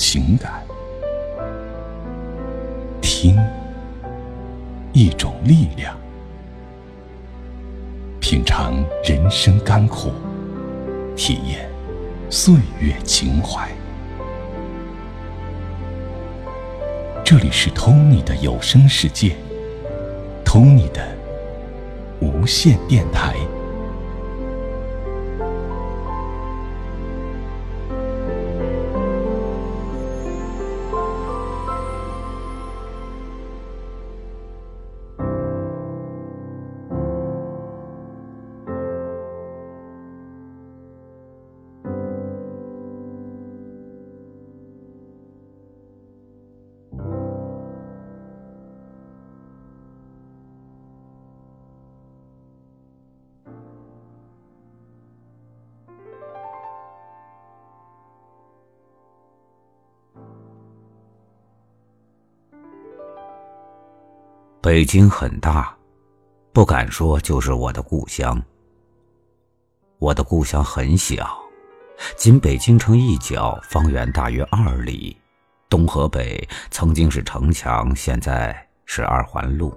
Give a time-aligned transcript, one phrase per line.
[0.00, 0.64] 情感，
[3.02, 3.36] 听
[4.94, 5.94] 一种力量，
[8.18, 10.10] 品尝人生甘苦，
[11.14, 11.68] 体验
[12.30, 13.68] 岁月情怀。
[17.22, 19.36] 这里是 Tony 的有声世界
[20.46, 21.06] ，Tony 的
[22.20, 23.36] 无线电台。
[64.62, 65.74] 北京很大，
[66.52, 68.40] 不敢说就是我的故乡。
[69.98, 71.34] 我的故乡很小，
[72.14, 75.16] 仅北京城一角，方圆大约二里，
[75.70, 79.74] 东和北曾经是城墙，现在是二环路。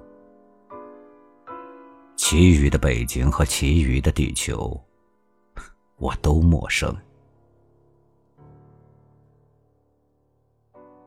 [2.17, 4.77] 其余的北京和其余的地球，
[5.95, 6.93] 我都陌生。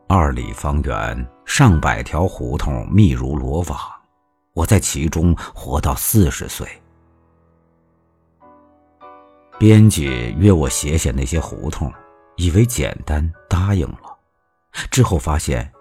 [0.09, 3.79] 二里方圆，上百条胡同密如罗网，
[4.53, 6.67] 我在其中活到四十岁。
[9.59, 11.93] 编辑约我写写那些胡同，
[12.37, 14.17] 以为简单，答应了。
[14.93, 15.73] 之后发现，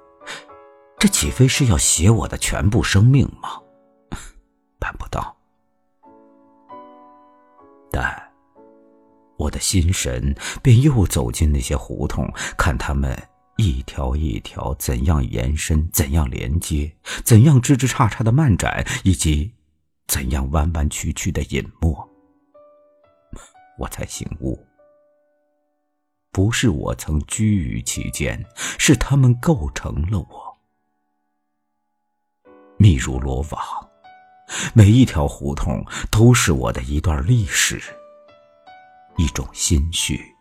[0.97, 3.61] 这岂非是要写我的全部生命吗？
[4.79, 5.37] 办不到。
[7.91, 8.31] 但，
[9.37, 13.15] 我的心神便又走进那些胡同，看他们。
[13.57, 19.53] 一条一条怎样延伸，怎样连接，怎样枝枝杈杈的漫展，以及
[20.07, 22.09] 怎样弯弯曲曲的隐没，
[23.79, 24.65] 我才醒悟：
[26.31, 28.45] 不是我曾居于其间，
[28.77, 30.57] 是他们构成了我，
[32.77, 33.61] 密如罗网。
[34.73, 37.81] 每一条胡同都是我的一段历史，
[39.17, 40.34] 一种心绪。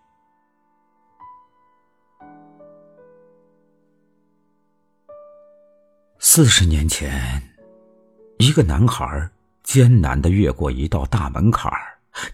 [6.36, 7.40] 四十年前，
[8.38, 9.30] 一个男孩
[9.62, 11.72] 艰难的越过一道大门槛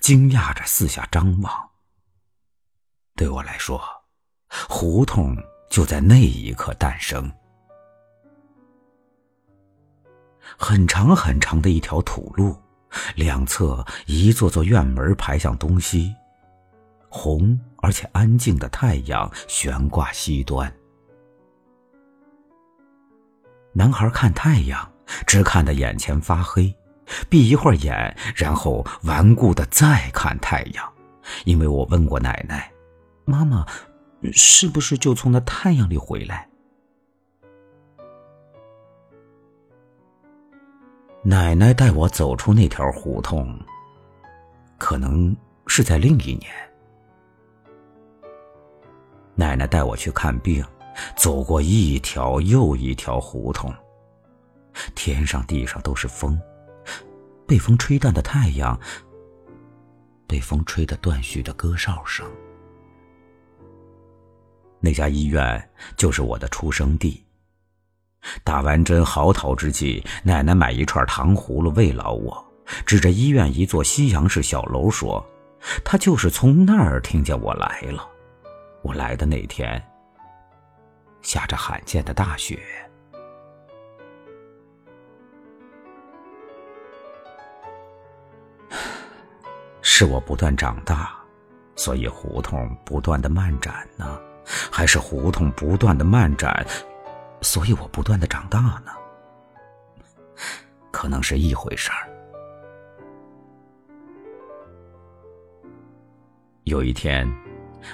[0.01, 1.53] 惊讶着四下张望。
[3.15, 3.79] 对我来说，
[4.71, 5.37] 胡同
[5.69, 7.31] 就在那一刻诞生。
[10.57, 12.57] 很长很长的一条土路，
[13.15, 16.15] 两侧一座座院门排向东西，
[17.11, 20.75] 红而且安静的太阳悬挂西端。
[23.73, 24.93] 男孩看太阳，
[25.27, 26.75] 只看得眼前发黑，
[27.29, 30.93] 闭一会儿眼，然后顽固的再看太阳。
[31.45, 32.71] 因为我问过奶奶
[33.25, 33.65] ：“妈妈，
[34.33, 36.49] 是不是就从那太阳里回来？”
[41.23, 43.57] 奶奶带我走出那条胡同，
[44.79, 45.37] 可能
[45.67, 46.51] 是在另一年。
[49.35, 50.65] 奶奶带我去看病。
[51.17, 53.73] 走过一条又一条胡同，
[54.95, 56.41] 天上地上都是风，
[57.47, 58.79] 被风吹淡的太阳，
[60.27, 62.27] 被风吹得断续的歌哨声。
[64.81, 67.23] 那家医院就是我的出生地。
[68.45, 72.53] 打完针嚎啕之际，奶奶买一串糖葫芦慰劳我，
[72.85, 75.25] 指着医院一座西洋式小楼说
[75.85, 78.07] ：“她就是从那儿听见我来了。
[78.83, 79.83] 我来的那天。”
[81.23, 82.59] 下着罕见的大雪，
[89.83, 91.13] 是我不断长大，
[91.77, 94.21] 所以胡同不断的漫展呢？
[94.73, 96.67] 还是胡同不断的漫展，
[97.43, 98.93] 所以我不断的长大呢？
[100.91, 102.09] 可能是一回事儿。
[106.65, 107.29] 有一天。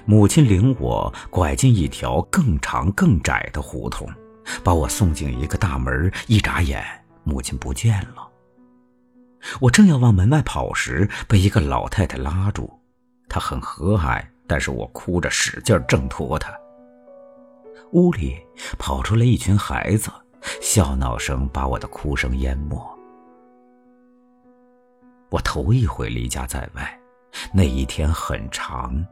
[0.05, 4.09] 母亲领我拐进一条更长更窄的胡同，
[4.63, 6.11] 把我送进一个大门。
[6.27, 6.85] 一眨眼，
[7.25, 8.29] 母亲不见了。
[9.61, 12.71] 我正要往门外跑时，被一个老太太拉住。
[13.29, 16.53] 她很和蔼，但是我哭着使劲挣脱她。
[17.93, 18.37] 屋里
[18.79, 20.11] 跑出来一群孩子，
[20.61, 22.77] 笑闹声把我的哭声淹没。
[25.31, 27.01] 我头一回离家在外，
[27.53, 29.05] 那一天很长。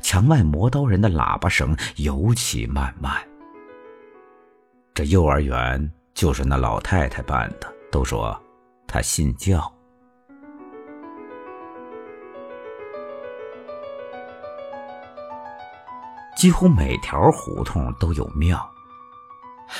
[0.00, 3.16] 墙外磨刀人的喇叭声尤其漫漫。
[4.94, 8.40] 这幼儿园就是那老太太办的，都说
[8.86, 9.72] 她信教。
[16.36, 18.70] 几乎每条胡同都有庙。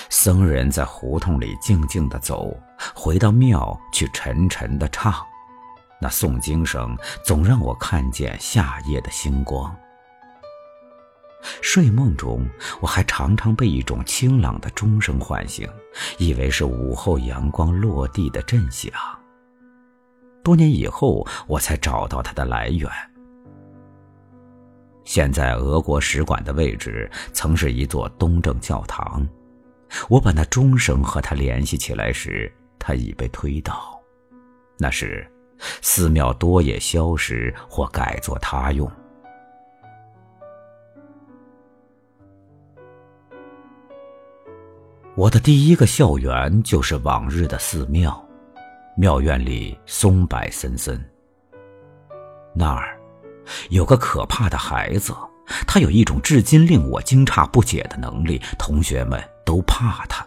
[0.09, 2.57] 僧人在胡同里静静的走，
[2.95, 5.15] 回到庙去沉沉的唱，
[6.01, 9.77] 那诵经声总让我看见夏夜的星光。
[11.61, 12.47] 睡梦中，
[12.81, 15.69] 我还常常被一种清朗的钟声唤醒，
[16.19, 18.93] 以为是午后阳光落地的震响。
[20.43, 22.91] 多年以后，我才找到它的来源。
[25.05, 29.27] 现在俄国使馆的位置曾是一座东正教堂。
[30.09, 34.01] 我把那钟声和他联系起来时，他已被推倒。
[34.79, 35.31] 那时，
[35.83, 38.91] 寺庙多也消失或改作他用。
[45.17, 48.21] 我的第一个校园就是往日的寺庙，
[48.97, 51.01] 庙院里松柏森森。
[52.55, 52.99] 那儿
[53.71, 55.15] 有个可怕的孩子，
[55.67, 59.23] 他有一种至今令我惊诧不解的能力，同学们。
[59.45, 60.27] 都怕他。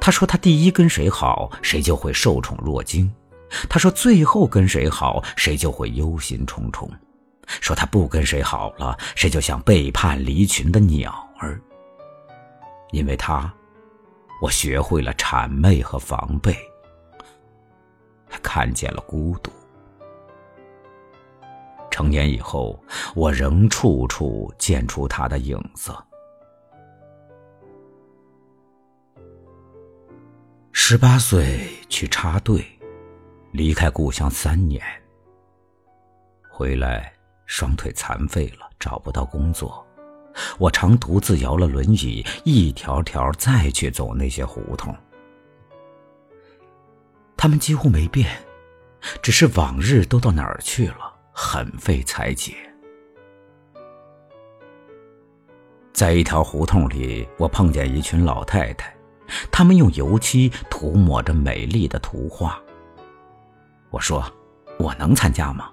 [0.00, 3.10] 他说：“他第一跟谁好，谁就会受宠若惊；
[3.68, 6.88] 他说最后跟谁好，谁就会忧心忡忡；
[7.60, 11.23] 说他不跟谁好了，谁就像背叛离群的鸟。
[12.94, 13.52] 因为他，
[14.40, 16.56] 我学会了谄媚和防备，
[18.40, 19.50] 看见了孤独。
[21.90, 22.80] 成年以后，
[23.16, 25.92] 我仍处处见出他的影子。”
[30.70, 32.64] 十八岁去插队，
[33.50, 34.80] 离开故乡三年。
[36.48, 37.12] 回来
[37.46, 39.84] 双腿残废了，找不到工作。
[40.58, 44.94] 我常独自摇了轮椅，一条条再去走那些胡同。
[47.36, 48.30] 他们几乎没变，
[49.22, 52.54] 只是往日都到哪儿去了，很费猜解。
[55.92, 58.92] 在一条胡同里，我碰见一群老太太。
[59.50, 62.60] 他们用油漆涂抹着美丽的图画。
[63.90, 64.24] 我说
[64.78, 65.70] ：“我能参加吗？”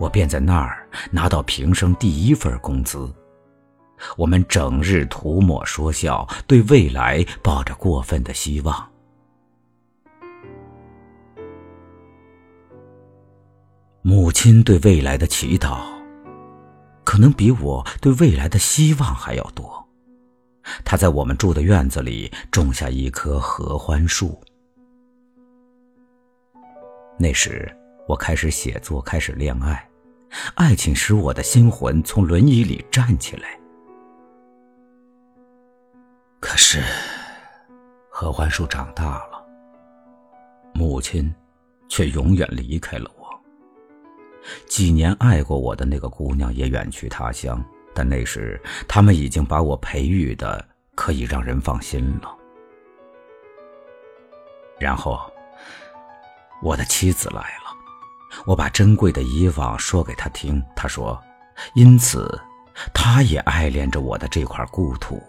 [0.00, 3.12] 我便在那儿拿到平生第一份工资。
[4.16, 8.90] 我们整日涂抹说笑，对未来抱着过分的希望。
[14.00, 15.82] 母亲对未来的祈祷，
[17.04, 19.86] 可能比我对未来的希望还要多。
[20.82, 24.40] 她在我们住的院子里种下一棵合欢树。
[27.18, 27.70] 那时，
[28.08, 29.86] 我开始写作，开始恋爱，
[30.54, 33.58] 爱情使我的心魂从轮椅里站起来。
[36.40, 36.82] 可是，
[38.08, 39.46] 合欢树长大了，
[40.72, 41.32] 母亲
[41.88, 43.28] 却永远离开了我。
[44.66, 47.62] 几年爱过我的那个姑娘也远去他乡。
[47.92, 52.36] 但那时，他们已经把我培育的可以让人放心了。
[54.78, 55.20] 然后，
[56.62, 57.69] 我的妻子来了，
[58.46, 60.62] 我把珍贵的以往说给他听。
[60.76, 61.20] 他说
[61.74, 62.40] ：“因此，
[62.92, 65.22] 他也爱恋着我的这块故土。”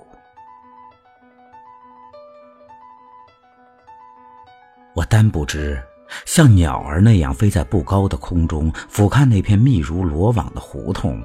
[4.93, 5.81] 我单不知，
[6.25, 11.23] 像鸟儿那样飞在不高的空中，俯瞰那片密如罗网的胡同。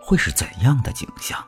[0.00, 1.38] 会是怎样的景象？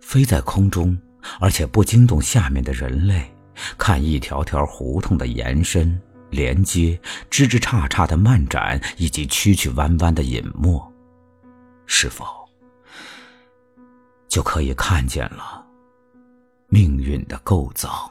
[0.00, 0.98] 飞在空中，
[1.38, 3.32] 而且不惊动下面的人类，
[3.78, 6.00] 看一条条胡同的延伸、
[6.32, 6.98] 连接、
[7.30, 10.92] 枝枝杈杈的漫展，以及曲曲弯弯的隐没，
[11.86, 12.26] 是否
[14.26, 15.64] 就可以看见了
[16.68, 18.10] 命运的构造？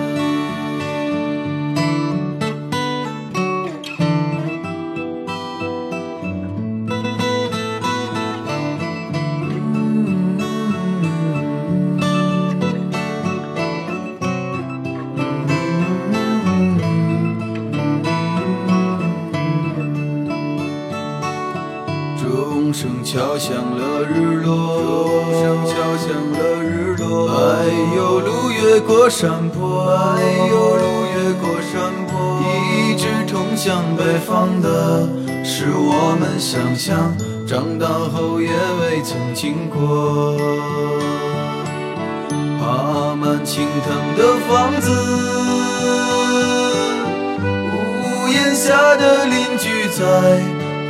[22.91, 24.77] 声敲响了日落，
[25.31, 27.29] 钟敲响了日落。
[27.29, 31.71] 哎呦，路越过山坡，哎呦，路越过山
[32.07, 32.11] 坡。
[32.43, 35.07] 一直通向北方的，
[35.45, 37.15] 是我们想象，
[37.47, 40.35] 长大后也未曾经过。
[42.59, 44.91] 爬满青藤的房子，
[47.71, 50.41] 屋檐下的邻居在。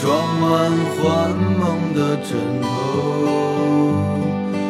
[0.00, 2.66] 装满幻梦的枕头，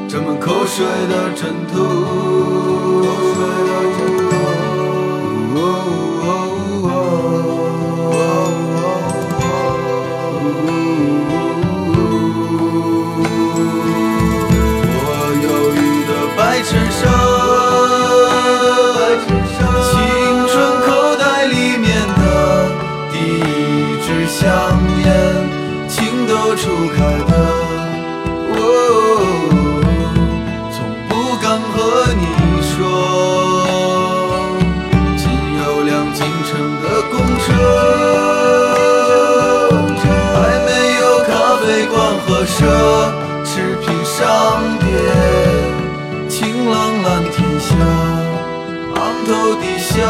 [0.09, 1.75] 沾满口水的枕头。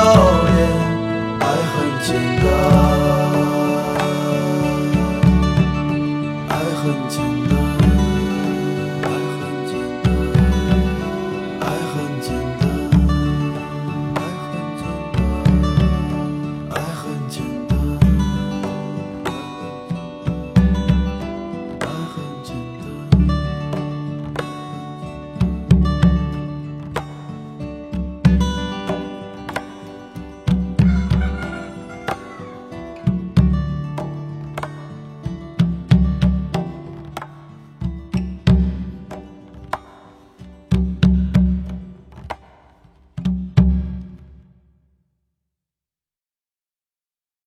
[0.07, 0.57] 笑脸，
[1.41, 3.16] 爱很简单。